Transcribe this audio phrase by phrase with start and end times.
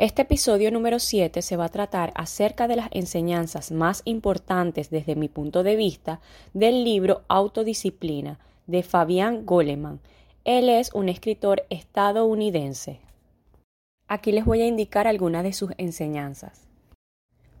[0.00, 5.14] Este episodio número 7 se va a tratar acerca de las enseñanzas más importantes desde
[5.14, 6.22] mi punto de vista
[6.54, 10.00] del libro Autodisciplina de Fabián Goleman.
[10.46, 12.98] Él es un escritor estadounidense.
[14.08, 16.62] Aquí les voy a indicar algunas de sus enseñanzas.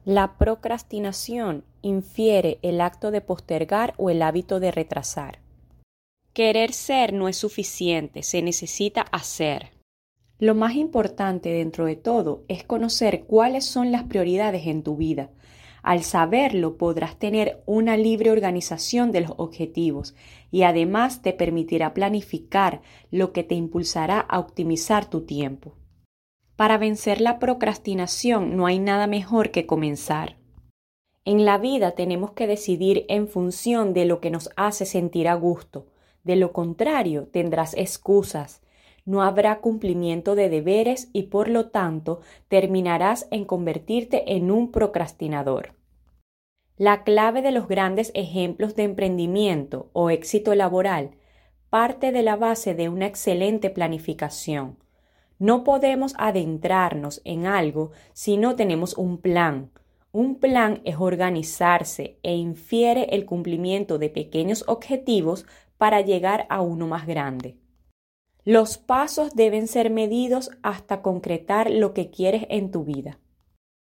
[0.06, 5.40] La procrastinación infiere el acto de postergar o el hábito de retrasar.
[6.32, 9.78] Querer ser no es suficiente, se necesita hacer.
[10.40, 15.30] Lo más importante dentro de todo es conocer cuáles son las prioridades en tu vida.
[15.82, 20.14] Al saberlo podrás tener una libre organización de los objetivos
[20.50, 22.80] y además te permitirá planificar
[23.10, 25.74] lo que te impulsará a optimizar tu tiempo.
[26.56, 30.38] Para vencer la procrastinación no hay nada mejor que comenzar.
[31.26, 35.34] En la vida tenemos que decidir en función de lo que nos hace sentir a
[35.34, 35.88] gusto.
[36.24, 38.62] De lo contrario, tendrás excusas,
[39.04, 45.74] no habrá cumplimiento de deberes y por lo tanto terminarás en convertirte en un procrastinador.
[46.76, 51.10] La clave de los grandes ejemplos de emprendimiento o éxito laboral
[51.68, 54.78] parte de la base de una excelente planificación.
[55.38, 59.70] No podemos adentrarnos en algo si no tenemos un plan.
[60.12, 65.46] Un plan es organizarse e infiere el cumplimiento de pequeños objetivos
[65.78, 67.56] para llegar a uno más grande.
[68.52, 73.20] Los pasos deben ser medidos hasta concretar lo que quieres en tu vida.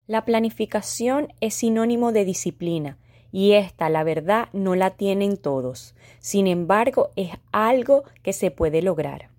[0.06, 3.00] La planificación es sinónimo de disciplina
[3.32, 5.96] y esta, la verdad, no la tienen todos.
[6.20, 9.30] Sin embargo, es algo que se puede lograr.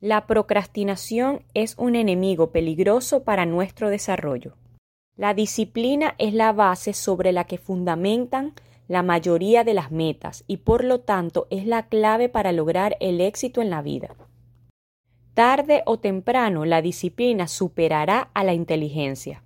[0.00, 4.56] La procrastinación es un enemigo peligroso para nuestro desarrollo.
[5.18, 8.54] La disciplina es la base sobre la que fundamentan
[8.88, 13.20] la mayoría de las metas y por lo tanto es la clave para lograr el
[13.20, 14.16] éxito en la vida.
[15.40, 19.42] Tarde o temprano la disciplina superará a la inteligencia.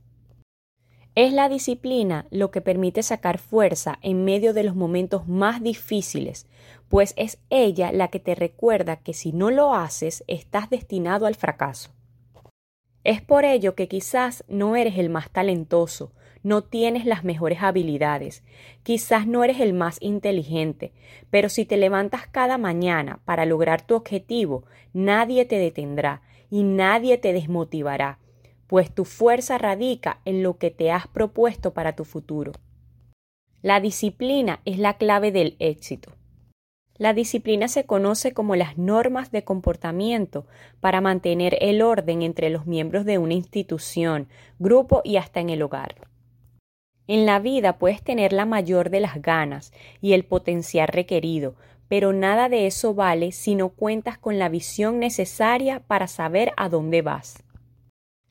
[1.15, 6.49] Es la disciplina lo que permite sacar fuerza en medio de los momentos más difíciles,
[6.89, 11.37] pues es ella la que te recuerda que si no lo haces estás destinado al
[11.37, 11.93] fracaso.
[13.05, 16.11] Es por ello que quizás no eres el más talentoso,
[16.45, 18.45] no tienes las mejores habilidades,
[18.85, 20.93] quizás no eres el más inteligente,
[21.31, 27.19] pero si te levantas cada mañana para lograr tu objetivo, nadie te detendrá y nadie
[27.19, 28.21] te desmotivará,
[28.67, 32.53] pues tu fuerza radica en lo que te has propuesto para tu futuro.
[33.63, 36.13] La disciplina es la clave del éxito.
[36.99, 40.47] La disciplina se conoce como las normas de comportamiento
[40.81, 44.29] para mantener el orden entre los miembros de una institución,
[44.59, 46.14] grupo y hasta en el hogar.
[47.07, 51.55] En la vida puedes tener la mayor de las ganas y el potencial requerido,
[51.89, 56.69] pero nada de eso vale si no cuentas con la visión necesaria para saber a
[56.69, 57.45] dónde vas.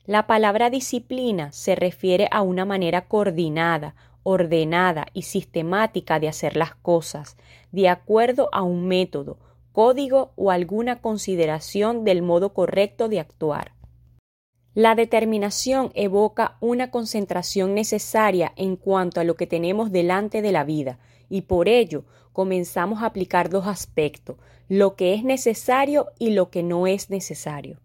[0.06, 6.74] La palabra disciplina se refiere a una manera coordinada, ordenada y sistemática de hacer las
[6.74, 7.36] cosas,
[7.70, 9.38] de acuerdo a un método,
[9.72, 13.72] código o alguna consideración del modo correcto de actuar.
[14.74, 20.64] La determinación evoca una concentración necesaria en cuanto a lo que tenemos delante de la
[20.64, 20.98] vida,
[21.30, 24.36] y por ello comenzamos a aplicar dos aspectos,
[24.68, 27.80] lo que es necesario y lo que no es necesario.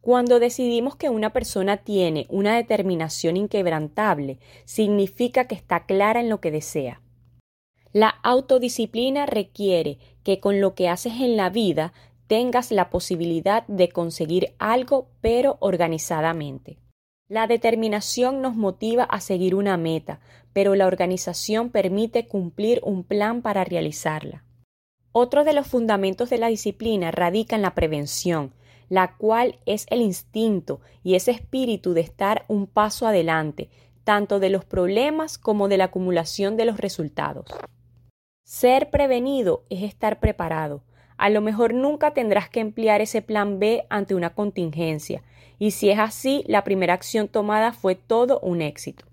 [0.00, 6.40] Cuando decidimos que una persona tiene una determinación inquebrantable, significa que está clara en lo
[6.40, 7.02] que desea.
[7.92, 11.92] La autodisciplina requiere que con lo que haces en la vida
[12.32, 16.78] tengas la posibilidad de conseguir algo pero organizadamente.
[17.28, 20.18] La determinación nos motiva a seguir una meta,
[20.54, 24.44] pero la organización permite cumplir un plan para realizarla.
[25.12, 28.54] Otro de los fundamentos de la disciplina radica en la prevención,
[28.88, 33.68] la cual es el instinto y ese espíritu de estar un paso adelante,
[34.04, 37.44] tanto de los problemas como de la acumulación de los resultados.
[38.42, 40.82] Ser prevenido es estar preparado,
[41.22, 45.22] a lo mejor nunca tendrás que emplear ese plan B ante una contingencia,
[45.56, 49.04] y si es así, la primera acción tomada fue todo un éxito.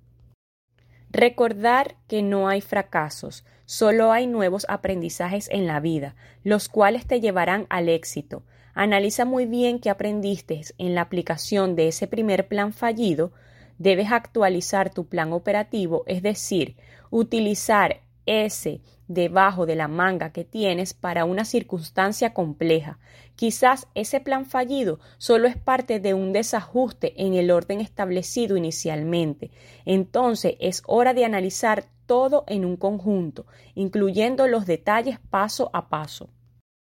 [1.12, 7.22] Recordar que no hay fracasos, solo hay nuevos aprendizajes en la vida, los cuales te
[7.22, 8.42] llevarán al éxito.
[8.74, 13.34] Analiza muy bien qué aprendiste en la aplicación de ese primer plan fallido,
[13.78, 16.76] debes actualizar tu plan operativo, es decir,
[17.12, 23.00] utilizar ese debajo de la manga que tienes para una circunstancia compleja.
[23.36, 29.50] Quizás ese plan fallido solo es parte de un desajuste en el orden establecido inicialmente.
[29.84, 36.30] Entonces es hora de analizar todo en un conjunto, incluyendo los detalles paso a paso.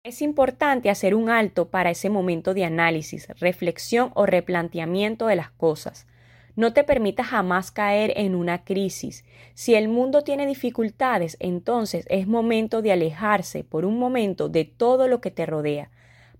[0.03, 5.51] Es importante hacer un alto para ese momento de análisis, reflexión o replanteamiento de las
[5.51, 6.07] cosas.
[6.59, 9.23] No te permitas jamás caer en una crisis.
[9.53, 15.07] Si el mundo tiene dificultades, entonces es momento de alejarse por un momento de todo
[15.07, 15.89] lo que te rodea,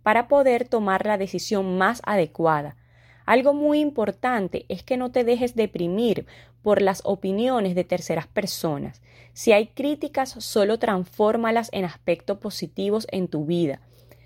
[0.04, 2.76] para poder tomar la decisión más adecuada.
[3.26, 6.26] Algo muy importante es que no te dejes deprimir
[6.64, 9.02] por las opiniones de terceras personas.
[9.32, 13.80] Si hay críticas, solo transfórmalas en aspectos positivos en tu vida.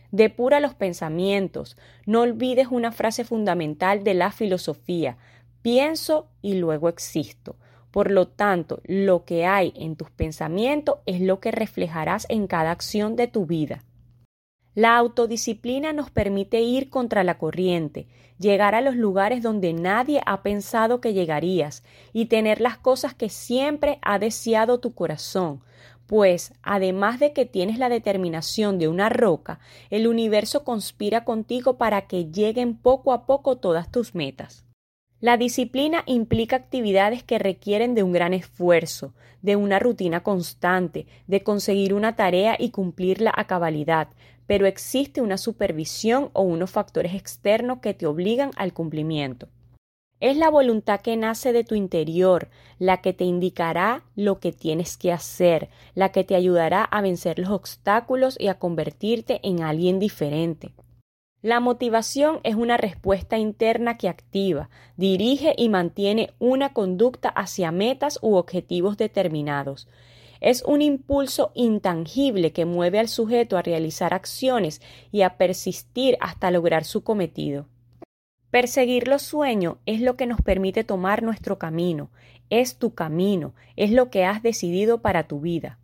[0.10, 1.78] Depura los pensamientos.
[2.08, 5.18] No olvides una frase fundamental de la filosofía
[5.64, 7.56] pienso y luego existo.
[7.90, 12.72] Por lo tanto, lo que hay en tus pensamientos es lo que reflejarás en cada
[12.72, 13.84] acción de tu vida.
[14.76, 18.08] La autodisciplina nos permite ir contra la corriente,
[18.40, 23.30] llegar a los lugares donde nadie ha pensado que llegarías y tener las cosas que
[23.30, 25.62] siempre ha deseado tu corazón,
[26.08, 29.60] pues además de que tienes la determinación de una roca,
[29.92, 34.66] el universo conspira contigo para que lleguen poco a poco todas tus metas.
[35.24, 41.44] La disciplina implica actividades que requieren de un gran esfuerzo, de una rutina constante, de
[41.44, 44.10] conseguir una tarea y cumplirla a cabalidad,
[44.48, 49.48] pero existe una supervisión o unos factores externos que te obligan al cumplimiento.
[50.20, 54.98] Es la voluntad que nace de tu interior, la que te indicará lo que tienes
[54.98, 60.00] que hacer, la que te ayudará a vencer los obstáculos y a convertirte en alguien
[60.00, 60.74] diferente.
[61.44, 68.18] La motivación es una respuesta interna que activa, dirige y mantiene una conducta hacia metas
[68.22, 69.90] u objetivos determinados.
[70.40, 74.82] Es un impulso intangible que mueve al sujeto a realizar acciones
[75.12, 77.68] y a persistir hasta lograr su cometido.
[78.50, 82.10] Perseguir los sueños es lo que nos permite tomar nuestro camino,
[82.50, 85.78] es tu camino, es lo que has decidido para tu vida.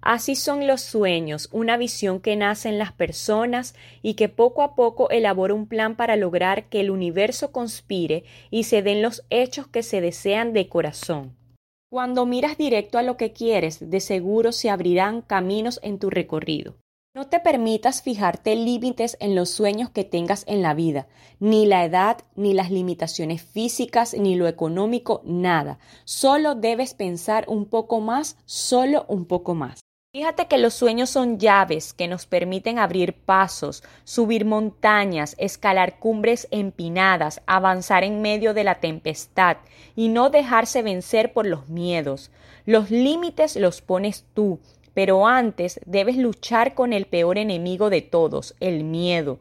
[0.00, 4.74] Así son los sueños, una visión que nace en las personas y que poco a
[4.74, 9.66] poco elabora un plan para lograr que el universo conspire y se den los hechos
[9.66, 11.36] que se desean de corazón.
[11.90, 16.76] Cuando miras directo a lo que quieres, de seguro se abrirán caminos en tu recorrido.
[17.14, 21.08] No te permitas fijarte límites en los sueños que tengas en la vida,
[21.40, 25.80] ni la edad, ni las limitaciones físicas, ni lo económico, nada.
[26.04, 29.80] Solo debes pensar un poco más, solo un poco más.
[30.10, 36.48] Fíjate que los sueños son llaves que nos permiten abrir pasos, subir montañas, escalar cumbres
[36.50, 39.58] empinadas, avanzar en medio de la tempestad
[39.94, 42.30] y no dejarse vencer por los miedos.
[42.64, 44.60] Los límites los pones tú,
[44.94, 49.38] pero antes debes luchar con el peor enemigo de todos, el miedo.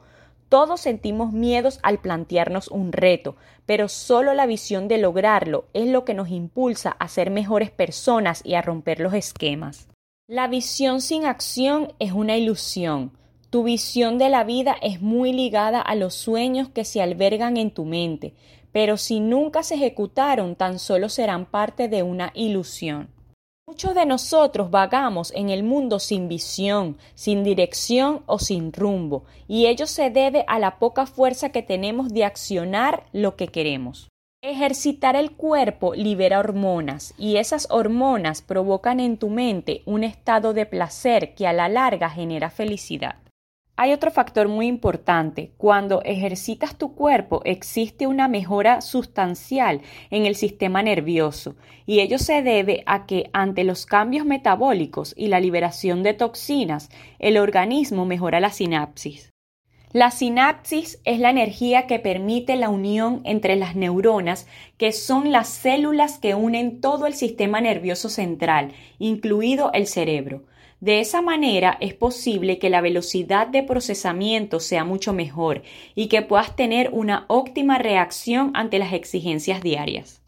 [0.50, 6.04] Todos sentimos miedos al plantearnos un reto, pero solo la visión de lograrlo es lo
[6.04, 9.88] que nos impulsa a ser mejores personas y a romper los esquemas.
[10.30, 13.14] La visión sin acción es una ilusión.
[13.50, 17.72] Tu visión de la vida es muy ligada a los sueños que se albergan en
[17.72, 18.34] tu mente,
[18.74, 23.07] pero si nunca se ejecutaron tan solo serán parte de una ilusión.
[23.66, 29.68] Muchos de nosotros vagamos en el mundo sin visión, sin dirección o sin rumbo, y
[29.68, 34.10] ello se debe a la poca fuerza que tenemos de accionar lo que queremos.
[34.44, 40.68] Ejercitar el cuerpo libera hormonas y esas hormonas provocan en tu mente un estado de
[40.68, 43.16] placer que a la larga genera felicidad.
[43.76, 45.54] Hay otro factor muy importante.
[45.58, 51.56] Cuando ejercitas tu cuerpo existe una mejora sustancial en el sistema nervioso
[51.88, 56.90] y ello se debe a que ante los cambios metabólicos y la liberación de toxinas,
[57.18, 59.34] el organismo mejora la sinapsis.
[59.94, 64.46] La sinapsis es la energía que permite la unión entre las neuronas,
[64.78, 70.44] que son las células que unen todo el sistema nervioso central, incluido el cerebro.
[70.82, 75.64] De esa manera es posible que la velocidad de procesamiento sea mucho mejor
[75.96, 80.22] y que puedas tener una óptima reacción ante las exigencias diarias.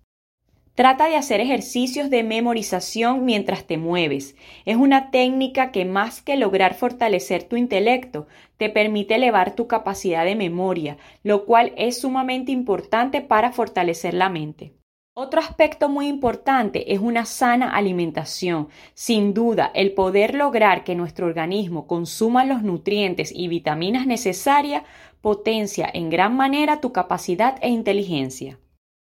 [0.80, 4.38] Trata de hacer ejercicios de memorización mientras te mueves.
[4.64, 10.24] Es una técnica que más que lograr fortalecer tu intelecto, te permite elevar tu capacidad
[10.24, 14.72] de memoria, lo cual es sumamente importante para fortalecer la mente.
[15.14, 18.70] Otro aspecto muy importante es una sana alimentación.
[18.94, 24.84] Sin duda, el poder lograr que nuestro organismo consuma los nutrientes y vitaminas necesarias
[25.20, 28.60] potencia en gran manera tu capacidad e inteligencia.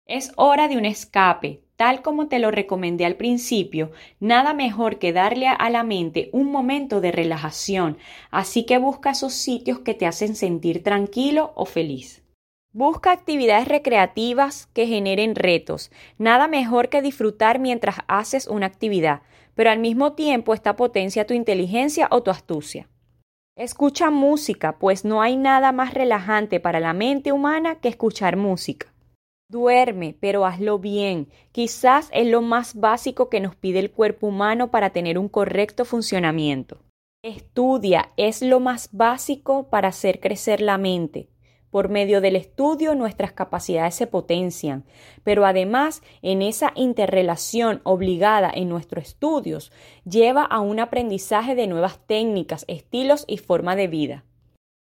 [0.05, 5.13] Es hora de un escape, tal como te lo recomendé al principio, nada mejor que
[5.13, 7.97] darle a la mente un momento de relajación,
[8.31, 12.23] así que busca esos sitios que te hacen sentir tranquilo o feliz.
[12.71, 15.91] Busca actividades recreativas que generen retos.
[16.17, 19.21] Nada mejor que disfrutar mientras haces una actividad,
[19.53, 22.89] pero al mismo tiempo esta potencia tu inteligencia o tu astucia.
[23.55, 28.92] Escucha música, pues no hay nada más relajante para la mente humana que escuchar música.
[29.53, 31.27] Duerme, pero hazlo bien.
[31.51, 35.85] Quizás es lo más básico que nos pide el cuerpo humano para tener un correcto
[35.85, 36.79] funcionamiento.
[37.21, 41.29] Estudia, es lo más básico para hacer crecer la mente.
[41.69, 44.85] Por medio del estudio nuestras capacidades se potencian,
[45.23, 49.71] pero además en esa interrelación obligada en nuestros estudios
[50.03, 54.23] lleva a un aprendizaje de nuevas técnicas, estilos y forma de vida.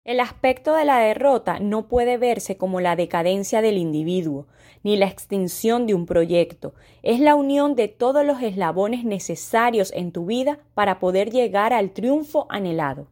[0.07, 4.47] El aspecto de la derrota no puede verse como la decadencia del individuo,
[4.85, 6.75] ni la extinción de un proyecto.
[7.03, 11.91] Es la unión de todos los eslabones necesarios en tu vida para poder llegar al
[11.91, 13.09] triunfo anhelado.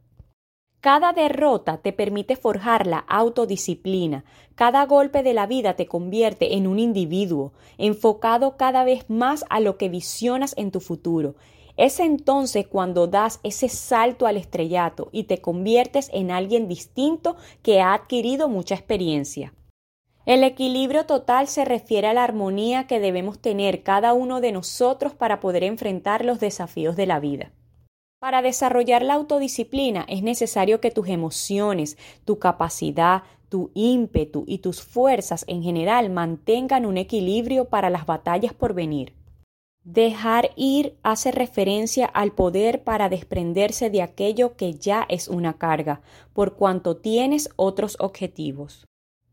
[0.80, 4.24] Cada derrota te permite forjar la autodisciplina.
[4.54, 9.58] Cada golpe de la vida te convierte en un individuo, enfocado cada vez más a
[9.58, 11.34] lo que visionas en tu futuro.
[11.76, 17.80] Es entonces cuando das ese salto al estrellato y te conviertes en alguien distinto que
[17.80, 19.52] ha adquirido mucha experiencia.
[20.24, 25.14] El equilibrio total se refiere a la armonía que debemos tener cada uno de nosotros
[25.14, 27.52] para poder enfrentar los desafíos de la vida.
[28.20, 34.80] Para desarrollar la autodisciplina es necesario que tus emociones, tu capacidad, tu ímpetu y tus
[34.80, 39.12] fuerzas en general mantengan un equilibrio para las batallas por venir.
[39.84, 46.00] Dejar ir hace referencia al poder para desprenderse de aquello que ya es una carga,
[46.32, 48.86] por cuanto tienes otros objetivos.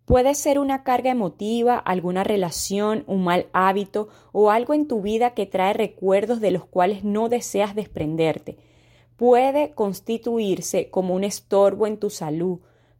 [0.05, 5.33] Puede ser una carga emotiva, alguna relación, un mal hábito o algo en tu vida
[5.33, 8.57] que trae recuerdos de los cuales no deseas desprenderte
[9.21, 12.57] puede constituirse como un estorbo en tu salud,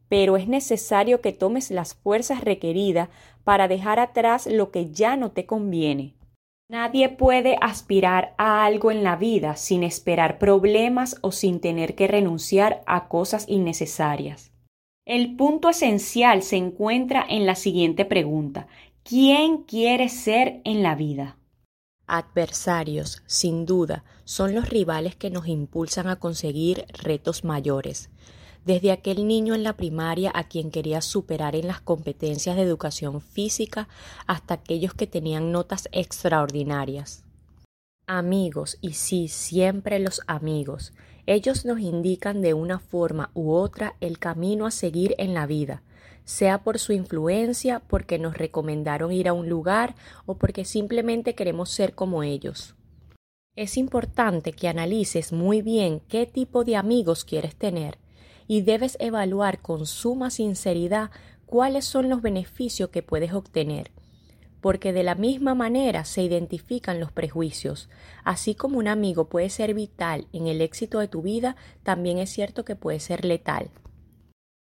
[0.08, 3.10] pero es necesario que tomes las fuerzas requeridas
[3.44, 6.14] para dejar atrás lo que ya no te conviene.
[6.72, 12.08] Nadie puede aspirar a algo en la vida sin esperar problemas o sin tener que
[12.08, 14.54] renunciar a cosas innecesarias.
[15.04, 18.68] El punto esencial se encuentra en la siguiente pregunta.
[19.04, 21.36] ¿Quién quiere ser en la vida?
[22.08, 28.10] Adversarios, sin duda, son los rivales que nos impulsan a conseguir retos mayores.
[28.66, 33.20] Desde aquel niño en la primaria a quien quería superar en las competencias de educación
[33.20, 33.88] física
[34.28, 37.24] hasta aquellos que tenían notas extraordinarias.
[38.06, 40.94] Amigos, y sí, siempre los amigos.
[41.26, 45.82] Ellos nos indican de una forma u otra el camino a seguir en la vida,
[46.24, 49.96] sea por su influencia, porque nos recomendaron ir a un lugar
[50.28, 52.76] o porque simplemente queremos ser como ellos.
[53.56, 57.98] Es importante que analices muy bien qué tipo de amigos quieres tener
[58.52, 61.10] y debes evaluar con suma sinceridad
[61.46, 63.92] cuáles son los beneficios que puedes obtener,
[64.60, 67.88] porque de la misma manera se identifican los prejuicios.
[68.26, 72.30] Así como un amigo puede ser vital en el éxito de tu vida, también es
[72.30, 73.70] cierto que puede ser letal.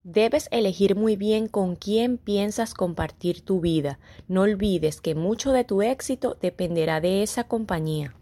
[0.02, 4.00] Debes elegir muy bien con quién piensas compartir tu vida.
[4.28, 8.16] No olvides que mucho de tu éxito dependerá de esa compañía.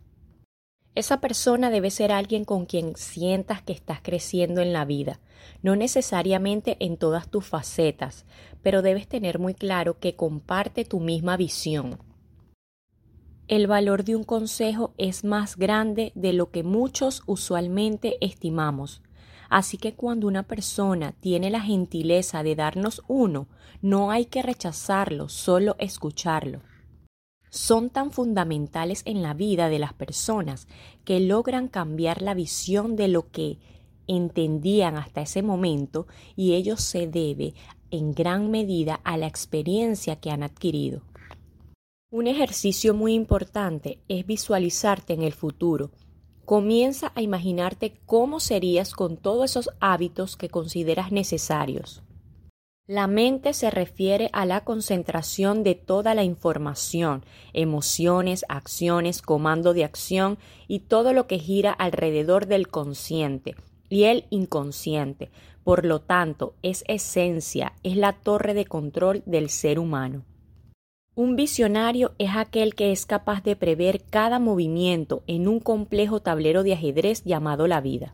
[0.96, 5.20] Esa persona debe ser alguien con quien sientas que estás creciendo en la vida,
[5.64, 8.26] no necesariamente en todas tus facetas,
[8.62, 11.98] pero debes tener muy claro que comparte tu misma visión.
[13.48, 19.02] El valor de un consejo es más grande de lo que muchos usualmente estimamos.
[19.50, 23.48] Así que cuando una persona tiene la gentileza de darnos uno,
[23.82, 26.62] no hay que rechazarlo, solo escucharlo.
[27.54, 30.68] Son tan fundamentales en la vida de las personas
[31.06, 33.60] que logran cambiar la visión de lo que
[34.08, 37.54] entendían hasta ese momento y ello se debe
[37.92, 41.04] en gran medida a la experiencia que han adquirido.
[42.12, 45.92] Un ejercicio muy importante es visualizarte en el futuro
[46.46, 52.04] Comienza a imaginarte cómo serías con todos esos hábitos que consideras necesarios.
[52.88, 57.24] La mente se refiere a la concentración de toda la información,
[57.54, 60.38] emociones, acciones, comando de acción
[60.68, 63.56] y todo lo que gira alrededor del consciente
[63.88, 65.32] y el inconsciente.
[65.64, 70.26] Por lo tanto, es esencia, es la torre de control del ser humano.
[71.16, 76.64] Un visionario es aquel que es capaz de prever cada movimiento en un complejo tablero
[76.64, 78.14] de ajedrez llamado la vida.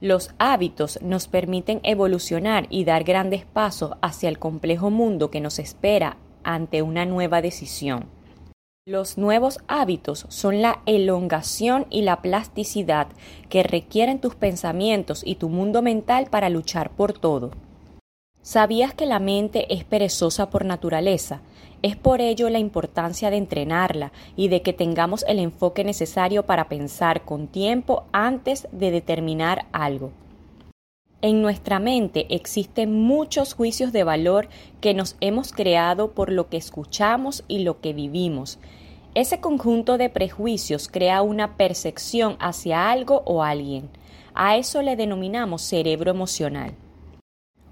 [0.00, 5.58] Los hábitos nos permiten evolucionar y dar grandes pasos hacia el complejo mundo que nos
[5.58, 8.06] espera ante una nueva decisión.
[8.86, 13.08] Los nuevos hábitos son la elongación y la plasticidad
[13.48, 17.50] que requieren tus pensamientos y tu mundo mental para luchar por todo.
[18.50, 21.42] ¿Sabías que la mente es perezosa por naturaleza?
[21.82, 26.66] Es por ello la importancia de entrenarla y de que tengamos el enfoque necesario para
[26.66, 30.12] pensar con tiempo antes de determinar algo.
[31.20, 34.48] En nuestra mente existen muchos juicios de valor
[34.80, 38.58] que nos hemos creado por lo que escuchamos y lo que vivimos.
[39.14, 43.90] Ese conjunto de prejuicios crea una percepción hacia algo o alguien.
[44.32, 46.72] A eso le denominamos cerebro emocional.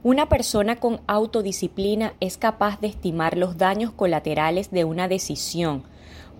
[0.02, 5.82] Una persona con autodisciplina es capaz de estimar los daños colaterales de una decisión,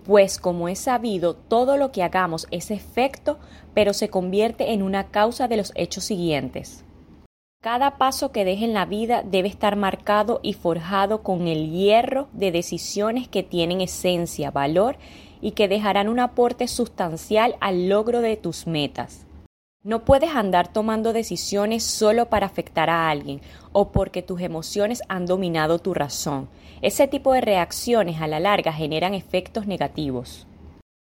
[0.05, 3.39] pues como es sabido, todo lo que hagamos es efecto,
[3.73, 6.85] pero se convierte en una causa de los hechos siguientes.
[7.61, 12.29] Cada paso que deje en la vida debe estar marcado y forjado con el hierro
[12.31, 14.95] de decisiones que tienen esencia, valor
[15.41, 19.26] y que dejarán un aporte sustancial al logro de tus metas.
[19.87, 23.39] No puedes andar tomando decisiones solo para afectar a alguien
[23.71, 26.49] o porque tus emociones han dominado tu razón.
[26.81, 30.45] Ese tipo de reacciones a la larga generan efectos negativos.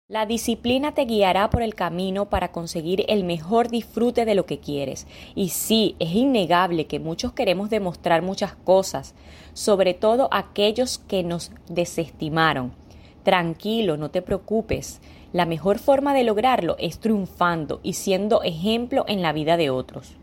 [0.08, 4.58] La disciplina te guiará por el camino para conseguir el mejor disfrute de lo que
[4.58, 5.06] quieres.
[5.36, 9.14] Y sí, es innegable que muchos queremos demostrar muchas cosas,
[9.54, 12.74] sobre todo aquellos que nos desestimaron.
[13.22, 15.00] Tranquilo, no te preocupes.
[15.34, 20.16] La mejor forma de lograrlo es triunfando y siendo ejemplo en la vida de otros.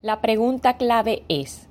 [0.00, 1.68] La pregunta clave es,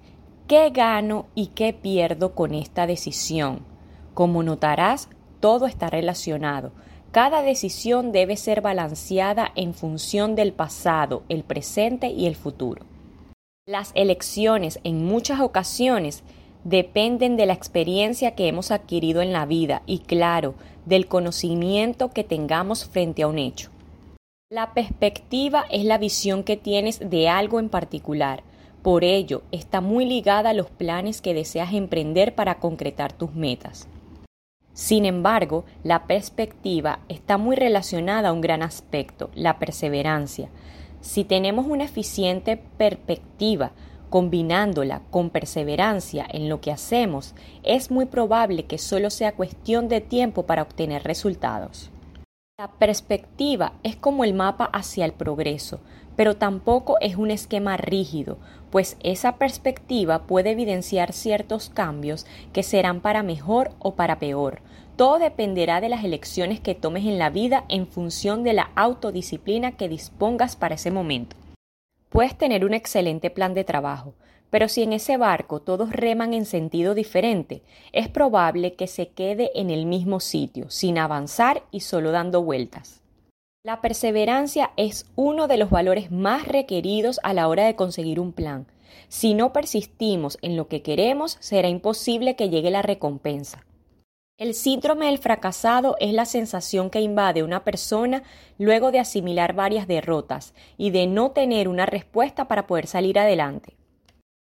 [0.48, 3.66] ¿qué gano y qué pierdo con esta decisión?
[4.14, 5.10] Como notarás,
[5.40, 6.72] todo está relacionado
[7.12, 12.86] cada decisión debe ser balanceada en función del pasado, el presente y el futuro.
[13.68, 16.24] Las elecciones en muchas ocasiones
[16.64, 22.24] dependen de la experiencia que hemos adquirido en la vida y, claro, del conocimiento que
[22.24, 23.70] tengamos frente a un hecho.
[24.50, 28.44] La perspectiva es la visión que tienes de algo en particular.
[28.82, 33.88] Por ello, está muy ligada a los planes que deseas emprender para concretar tus metas.
[34.74, 40.50] Sin embargo, la perspectiva está muy relacionada a un gran aspecto, la perseverancia.
[41.02, 43.72] Si tenemos una eficiente perspectiva,
[44.12, 50.02] combinándola con perseverancia en lo que hacemos, es muy probable que solo sea cuestión de
[50.02, 51.90] tiempo para obtener resultados.
[52.60, 55.80] La perspectiva es como el mapa hacia el progreso,
[56.18, 58.38] pero tampoco es un esquema rígido,
[58.70, 64.62] pues esa perspectiva puede evidenciar ciertos cambios que serán para mejor o para peor.
[64.98, 69.72] Todo dependerá de las elecciones que tomes en la vida en función de la autodisciplina
[69.72, 71.38] que dispongas para ese momento.
[72.12, 74.16] Puedes tener un excelente plan de trabajo,
[74.50, 79.50] pero si en ese barco todos reman en sentido diferente, es probable que se quede
[79.56, 83.02] en el mismo sitio, sin avanzar y solo dando vueltas.
[83.64, 88.34] La perseverancia es uno de los valores más requeridos a la hora de conseguir un
[88.34, 88.68] plan.
[89.08, 93.64] Si no persistimos en lo que queremos, será imposible que llegue la recompensa.
[94.38, 98.24] El síndrome del fracasado es la sensación que invade una persona
[98.58, 103.78] luego de asimilar varias derrotas y de no tener una respuesta para poder salir adelante.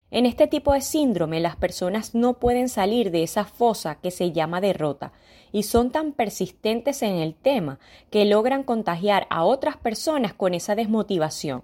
[0.09, 4.31] En este tipo de síndrome las personas no pueden salir de esa fosa que se
[4.31, 5.11] llama derrota
[5.51, 10.75] y son tan persistentes en el tema que logran contagiar a otras personas con esa
[10.75, 11.63] desmotivación.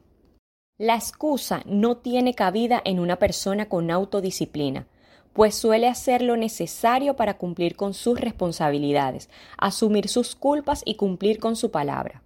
[0.77, 4.87] La excusa no tiene cabida en una persona con autodisciplina,
[5.33, 11.39] pues suele hacer lo necesario para cumplir con sus responsabilidades, asumir sus culpas y cumplir
[11.39, 12.21] con su palabra.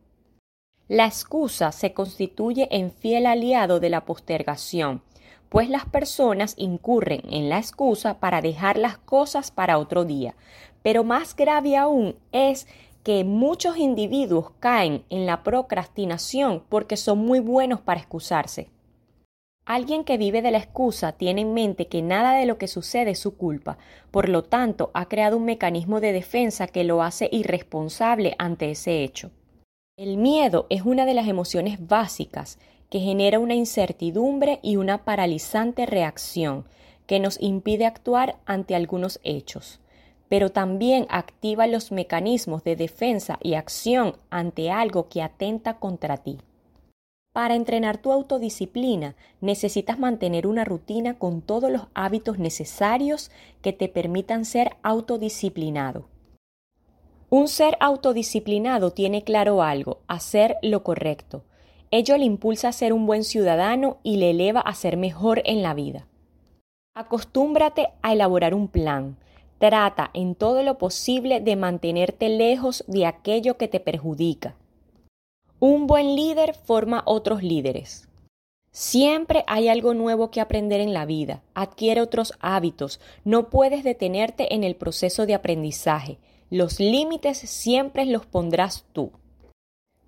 [0.89, 5.01] La excusa se constituye en fiel aliado de la postergación,
[5.49, 10.35] pues las personas incurren en la excusa para dejar las cosas para otro día.
[10.83, 12.67] Pero más grave aún es
[13.03, 18.69] que muchos individuos caen en la procrastinación porque son muy buenos para excusarse.
[19.67, 23.11] Alguien que vive de la excusa tiene en mente que nada de lo que sucede
[23.11, 23.77] es su culpa,
[24.11, 29.03] por lo tanto ha creado un mecanismo de defensa que lo hace irresponsable ante ese
[29.03, 29.29] hecho.
[29.97, 35.85] El miedo es una de las emociones básicas que genera una incertidumbre y una paralizante
[35.85, 36.63] reacción
[37.05, 39.81] que nos impide actuar ante algunos hechos,
[40.29, 46.37] pero también activa los mecanismos de defensa y acción ante algo que atenta contra ti.
[47.37, 53.29] Para entrenar tu autodisciplina necesitas mantener una rutina con todos los hábitos necesarios
[53.61, 56.07] que te permitan ser autodisciplinado.
[57.29, 61.43] Un ser autodisciplinado tiene claro algo, hacer lo correcto,
[61.91, 65.61] Ello le impulsa a ser un buen ciudadano y le eleva a ser mejor en
[65.61, 66.07] la vida.
[66.95, 69.15] Acostúmbrate a elaborar un plan.
[69.59, 74.55] Trata en todo lo posible de mantenerte lejos de aquello que te perjudica.
[75.59, 78.07] Un buen líder forma otros líderes.
[78.69, 81.41] Siempre hay algo nuevo que aprender en la vida.
[81.55, 82.99] Adquiere otros hábitos.
[83.25, 86.19] No puedes detenerte en el proceso de aprendizaje.
[86.51, 89.11] Los límites siempre los pondrás tú.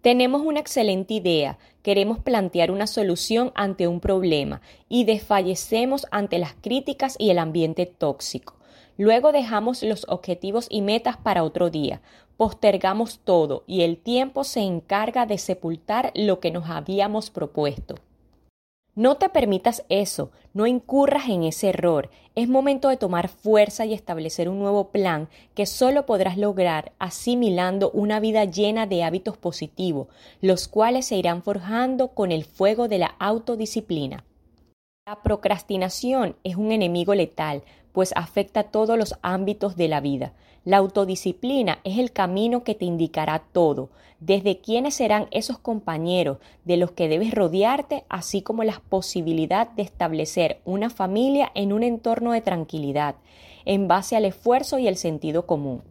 [0.02, 6.54] Tenemos una excelente idea, queremos plantear una solución ante un problema y desfallecemos ante las
[6.54, 8.59] críticas y el ambiente tóxico.
[9.00, 12.02] Luego dejamos los objetivos y metas para otro día,
[12.36, 17.96] postergamos todo y el tiempo se encarga de sepultar lo que nos habíamos propuesto.
[18.96, 22.10] No te permitas eso, no incurras en ese error.
[22.36, 27.92] Es momento de tomar fuerza y establecer un nuevo plan que solo podrás lograr asimilando
[27.92, 30.08] una vida llena de hábitos positivos,
[30.42, 34.26] los cuales se irán forjando con el fuego de la autodisciplina.
[35.08, 37.64] La procrastinación es un enemigo letal,
[38.00, 40.32] pues afecta todos los ámbitos de la vida.
[40.64, 43.90] La autodisciplina es el camino que te indicará todo,
[44.22, 49.84] desde quiénes serán esos compañeros de los que debes rodearte, así como la posibilidad de
[49.84, 53.16] establecer una familia en un entorno de tranquilidad,
[53.66, 55.82] en base al esfuerzo y el sentido común.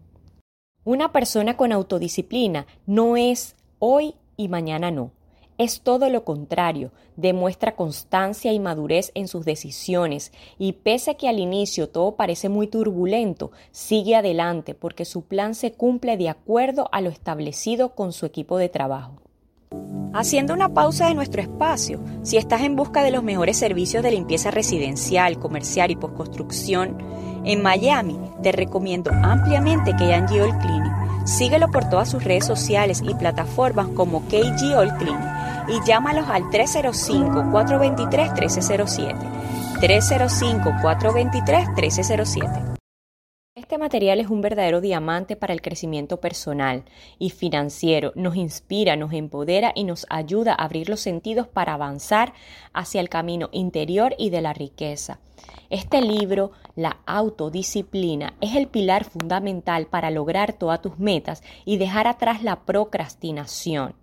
[0.85, 5.11] Una persona con autodisciplina no es hoy y mañana no
[5.59, 11.29] es todo lo contrario, demuestra constancia y madurez en sus decisiones y pese a que
[11.29, 16.89] al inicio todo parece muy turbulento, sigue adelante porque su plan se cumple de acuerdo
[16.93, 19.21] a lo establecido con su equipo de trabajo.
[20.15, 24.13] Haciendo una pausa de nuestro espacio, si estás en busca de los mejores servicios de
[24.13, 26.97] limpieza residencial, comercial y postconstrucción,
[27.45, 31.27] en Miami te recomiendo ampliamente KG All Cleaning.
[31.27, 35.38] Síguelo por todas sus redes sociales y plataformas como KG All Cleaning
[35.69, 39.17] y llámalos al 305-423-1307.
[39.81, 42.77] 305-423-1307.
[43.55, 46.85] Este material es un verdadero diamante para el crecimiento personal
[47.19, 48.13] y financiero.
[48.15, 52.33] Nos inspira, nos empodera y nos ayuda a abrir los sentidos para avanzar
[52.73, 55.19] hacia el camino interior y de la riqueza.
[55.71, 62.07] Este libro, La autodisciplina, es el pilar fundamental para lograr todas tus metas y dejar
[62.07, 63.95] atrás la procrastinación.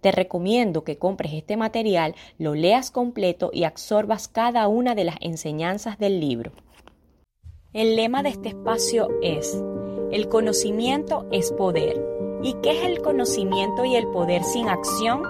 [0.00, 5.16] Te recomiendo que compres este material, lo leas completo y absorbas cada una de las
[5.20, 6.52] enseñanzas del libro.
[7.72, 9.62] El lema de este espacio es,
[10.10, 12.04] el conocimiento es poder.
[12.42, 15.22] ¿Y qué es el conocimiento y el poder sin acción?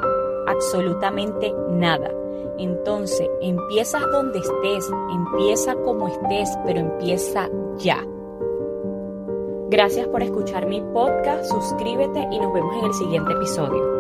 [0.48, 2.10] Absolutamente nada.
[2.58, 8.04] Entonces, empiezas donde estés, empieza como estés, pero empieza ya.
[9.70, 13.92] Gracias por escuchar mi podcast, suscríbete y nos vemos en el siguiente episodio.